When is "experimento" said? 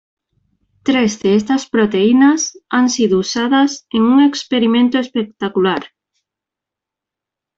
4.23-4.97